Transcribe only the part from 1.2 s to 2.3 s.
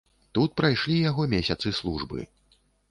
месяцы службы.